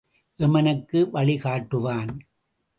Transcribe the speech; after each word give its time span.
எமனுக்கு 0.39 1.09
வழி 1.09 1.37
காட்டுவான். 1.37 2.11